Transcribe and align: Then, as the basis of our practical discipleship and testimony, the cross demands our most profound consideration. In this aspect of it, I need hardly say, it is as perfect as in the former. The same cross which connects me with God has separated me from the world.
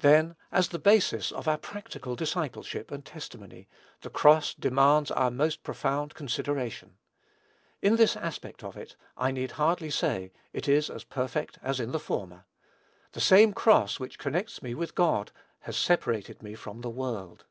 Then, 0.00 0.34
as 0.50 0.70
the 0.70 0.80
basis 0.80 1.30
of 1.30 1.46
our 1.46 1.58
practical 1.58 2.16
discipleship 2.16 2.90
and 2.90 3.04
testimony, 3.04 3.68
the 4.00 4.10
cross 4.10 4.52
demands 4.52 5.12
our 5.12 5.30
most 5.30 5.62
profound 5.62 6.14
consideration. 6.16 6.96
In 7.80 7.94
this 7.94 8.16
aspect 8.16 8.64
of 8.64 8.76
it, 8.76 8.96
I 9.16 9.30
need 9.30 9.52
hardly 9.52 9.90
say, 9.90 10.32
it 10.52 10.66
is 10.66 10.90
as 10.90 11.04
perfect 11.04 11.60
as 11.62 11.78
in 11.78 11.92
the 11.92 12.00
former. 12.00 12.46
The 13.12 13.20
same 13.20 13.52
cross 13.52 14.00
which 14.00 14.18
connects 14.18 14.60
me 14.60 14.74
with 14.74 14.96
God 14.96 15.30
has 15.60 15.76
separated 15.76 16.42
me 16.42 16.56
from 16.56 16.80
the 16.80 16.90
world. 16.90 17.44